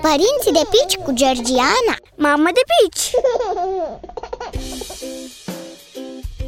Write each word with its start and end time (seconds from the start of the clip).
Părinții 0.00 0.52
de 0.52 0.68
pici 0.70 0.96
cu 1.04 1.12
Georgiana 1.12 1.96
Mamă 2.16 2.48
de 2.54 2.60
pici! 2.70 3.10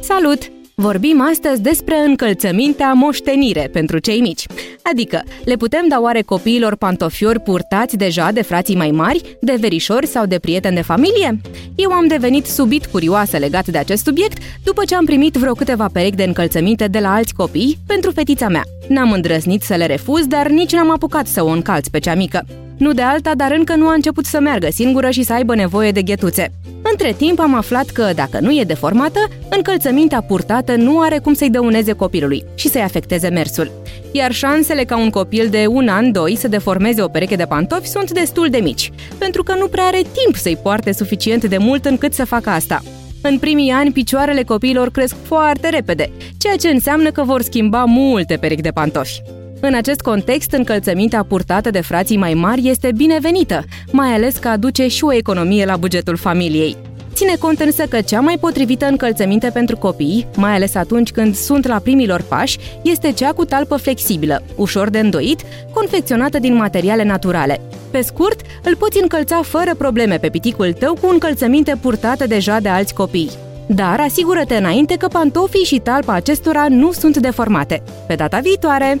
Salut! 0.08 0.57
Vorbim 0.80 1.20
astăzi 1.30 1.62
despre 1.62 1.96
încălțămintea 2.06 2.92
moștenire 2.92 3.68
pentru 3.72 3.98
cei 3.98 4.20
mici. 4.20 4.46
Adică, 4.82 5.22
le 5.44 5.56
putem 5.56 5.88
da 5.88 6.00
oare 6.00 6.22
copiilor 6.22 6.76
pantofiori 6.76 7.40
purtați 7.40 7.96
deja 7.96 8.32
de 8.32 8.42
frații 8.42 8.76
mai 8.76 8.90
mari, 8.90 9.38
de 9.40 9.56
verișori 9.60 10.06
sau 10.06 10.26
de 10.26 10.38
prieteni 10.38 10.74
de 10.74 10.82
familie? 10.82 11.40
Eu 11.74 11.90
am 11.90 12.06
devenit 12.06 12.46
subit 12.46 12.86
curioasă 12.86 13.36
legat 13.36 13.66
de 13.66 13.78
acest 13.78 14.04
subiect 14.04 14.38
după 14.64 14.84
ce 14.84 14.94
am 14.94 15.04
primit 15.04 15.34
vreo 15.34 15.52
câteva 15.52 15.88
perechi 15.92 16.16
de 16.16 16.24
încălțăminte 16.24 16.86
de 16.86 16.98
la 16.98 17.14
alți 17.14 17.34
copii 17.34 17.78
pentru 17.86 18.10
fetița 18.10 18.48
mea. 18.48 18.62
N-am 18.88 19.12
îndrăznit 19.12 19.62
să 19.62 19.74
le 19.74 19.86
refuz, 19.86 20.26
dar 20.26 20.48
nici 20.48 20.72
n-am 20.72 20.90
apucat 20.90 21.26
să 21.26 21.44
o 21.44 21.48
încalț 21.48 21.88
pe 21.88 21.98
cea 21.98 22.14
mică. 22.14 22.46
Nu 22.76 22.92
de 22.92 23.02
alta, 23.02 23.34
dar 23.34 23.52
încă 23.52 23.74
nu 23.74 23.88
a 23.88 23.92
început 23.92 24.24
să 24.24 24.40
meargă 24.40 24.68
singură 24.70 25.10
și 25.10 25.22
să 25.22 25.32
aibă 25.32 25.54
nevoie 25.54 25.90
de 25.90 26.02
ghetuțe. 26.02 26.52
Între 26.90 27.12
timp 27.12 27.40
am 27.40 27.54
aflat 27.54 27.86
că, 27.86 28.10
dacă 28.14 28.38
nu 28.40 28.50
e 28.50 28.64
deformată, 28.64 29.28
încălțămintea 29.50 30.20
purtată 30.20 30.74
nu 30.76 31.00
are 31.00 31.18
cum 31.18 31.34
să-i 31.34 31.50
dăuneze 31.50 31.92
copilului 31.92 32.44
și 32.54 32.68
să-i 32.68 32.82
afecteze 32.82 33.28
mersul. 33.28 33.70
Iar 34.12 34.32
șansele 34.32 34.84
ca 34.84 34.96
un 34.96 35.10
copil 35.10 35.48
de 35.48 35.66
un 35.68 35.88
an, 35.88 36.12
doi 36.12 36.36
să 36.36 36.48
deformeze 36.48 37.02
o 37.02 37.08
pereche 37.08 37.36
de 37.36 37.44
pantofi 37.44 37.88
sunt 37.88 38.10
destul 38.10 38.48
de 38.50 38.58
mici, 38.58 38.90
pentru 39.18 39.42
că 39.42 39.54
nu 39.54 39.66
prea 39.66 39.84
are 39.84 40.00
timp 40.00 40.36
să-i 40.36 40.58
poarte 40.62 40.92
suficient 40.92 41.44
de 41.44 41.58
mult 41.58 41.84
încât 41.84 42.12
să 42.12 42.24
facă 42.24 42.50
asta. 42.50 42.82
În 43.22 43.38
primii 43.38 43.70
ani, 43.70 43.92
picioarele 43.92 44.42
copiilor 44.42 44.90
cresc 44.90 45.14
foarte 45.22 45.68
repede, 45.68 46.12
ceea 46.38 46.56
ce 46.56 46.68
înseamnă 46.68 47.10
că 47.10 47.22
vor 47.22 47.42
schimba 47.42 47.84
multe 47.84 48.36
perechi 48.36 48.62
de 48.62 48.70
pantofi. 48.70 49.22
În 49.60 49.74
acest 49.74 50.00
context, 50.00 50.52
încălțămintea 50.52 51.22
purtată 51.22 51.70
de 51.70 51.80
frații 51.80 52.16
mai 52.16 52.34
mari 52.34 52.68
este 52.68 52.92
binevenită, 52.96 53.64
mai 53.92 54.08
ales 54.08 54.36
că 54.36 54.48
aduce 54.48 54.88
și 54.88 55.04
o 55.04 55.12
economie 55.12 55.64
la 55.64 55.76
bugetul 55.76 56.16
familiei. 56.16 56.76
Ține 57.14 57.34
cont 57.38 57.60
însă 57.60 57.82
că 57.82 58.00
cea 58.00 58.20
mai 58.20 58.36
potrivită 58.40 58.86
încălțăminte 58.86 59.50
pentru 59.52 59.76
copii, 59.76 60.26
mai 60.36 60.54
ales 60.54 60.74
atunci 60.74 61.10
când 61.10 61.34
sunt 61.34 61.66
la 61.66 61.78
primilor 61.78 62.22
pași, 62.22 62.58
este 62.82 63.12
cea 63.12 63.32
cu 63.32 63.44
talpă 63.44 63.76
flexibilă, 63.76 64.42
ușor 64.56 64.90
de 64.90 64.98
îndoit, 64.98 65.40
confecționată 65.72 66.38
din 66.38 66.54
materiale 66.54 67.04
naturale. 67.04 67.60
Pe 67.90 68.00
scurt, 68.00 68.40
îl 68.62 68.76
poți 68.76 69.00
încălța 69.02 69.40
fără 69.42 69.74
probleme 69.74 70.18
pe 70.18 70.28
piticul 70.28 70.72
tău 70.72 70.94
cu 70.94 71.08
încălțăminte 71.10 71.76
purtată 71.80 72.26
deja 72.26 72.60
de 72.60 72.68
alți 72.68 72.94
copii. 72.94 73.30
Dar 73.66 74.00
asigură-te 74.00 74.56
înainte 74.56 74.94
că 74.94 75.08
pantofii 75.08 75.64
și 75.64 75.78
talpa 75.78 76.12
acestora 76.12 76.66
nu 76.68 76.92
sunt 76.92 77.16
deformate. 77.16 77.82
Pe 78.06 78.14
data 78.14 78.38
viitoare! 78.38 79.00